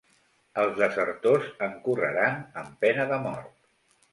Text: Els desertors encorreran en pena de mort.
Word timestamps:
Els 0.61 0.71
desertors 0.77 1.51
encorreran 1.67 2.41
en 2.63 2.73
pena 2.87 3.07
de 3.13 3.21
mort. 3.29 3.57